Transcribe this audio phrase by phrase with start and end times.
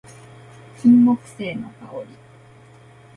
[0.81, 2.17] 金木犀の香り